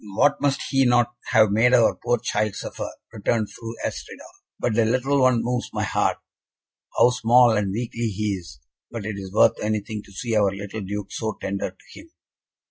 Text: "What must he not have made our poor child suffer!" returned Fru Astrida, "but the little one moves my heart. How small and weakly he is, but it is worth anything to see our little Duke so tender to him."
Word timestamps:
"What 0.15 0.41
must 0.41 0.63
he 0.71 0.83
not 0.83 1.13
have 1.27 1.51
made 1.51 1.75
our 1.75 1.95
poor 2.03 2.17
child 2.17 2.55
suffer!" 2.55 2.89
returned 3.13 3.51
Fru 3.51 3.75
Astrida, 3.85 4.23
"but 4.59 4.73
the 4.73 4.83
little 4.83 5.21
one 5.21 5.43
moves 5.43 5.69
my 5.73 5.83
heart. 5.83 6.17
How 6.97 7.11
small 7.11 7.51
and 7.51 7.71
weakly 7.71 8.07
he 8.07 8.29
is, 8.33 8.59
but 8.89 9.05
it 9.05 9.17
is 9.19 9.31
worth 9.31 9.59
anything 9.61 10.01
to 10.03 10.11
see 10.11 10.35
our 10.35 10.49
little 10.55 10.81
Duke 10.81 11.11
so 11.11 11.37
tender 11.39 11.69
to 11.69 11.99
him." 11.99 12.09